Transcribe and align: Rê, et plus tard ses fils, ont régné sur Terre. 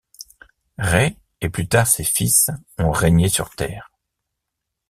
Rê, 0.79 1.15
et 1.41 1.49
plus 1.51 1.67
tard 1.67 1.85
ses 1.85 2.03
fils, 2.03 2.49
ont 2.79 2.89
régné 2.89 3.29
sur 3.29 3.51
Terre. 3.51 3.91